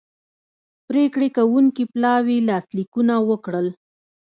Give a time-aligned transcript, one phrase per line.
[0.87, 3.67] پریکړې کوونکي پلاوي لاسلیکونه وکړل